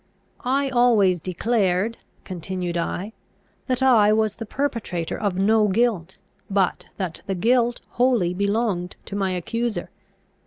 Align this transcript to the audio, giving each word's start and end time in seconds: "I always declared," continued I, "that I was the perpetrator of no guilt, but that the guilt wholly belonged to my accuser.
"I 0.43 0.69
always 0.71 1.19
declared," 1.19 1.99
continued 2.23 2.75
I, 2.75 3.13
"that 3.67 3.83
I 3.83 4.11
was 4.11 4.33
the 4.37 4.47
perpetrator 4.47 5.15
of 5.15 5.37
no 5.37 5.67
guilt, 5.67 6.17
but 6.49 6.85
that 6.97 7.21
the 7.27 7.35
guilt 7.35 7.81
wholly 7.87 8.33
belonged 8.33 8.95
to 9.05 9.15
my 9.15 9.33
accuser. 9.33 9.91